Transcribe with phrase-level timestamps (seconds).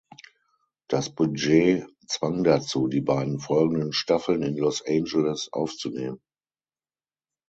[0.89, 6.19] Das Budget zwang dazu, die beiden folgenden Staffeln in Los Angeles aufzunehmen.